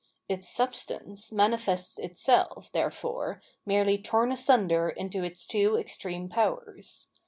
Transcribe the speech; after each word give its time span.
Its 0.27 0.49
substance 0.49 1.31
manifests 1.31 1.99
itself, 1.99 2.71
therefore, 2.71 3.39
merely 3.67 3.99
tom 3.99 4.31
asunder 4.31 4.89
into 4.89 5.23
its 5.23 5.45
two 5.45 5.77
extreme 5.77 6.27
powers. 6.27 7.11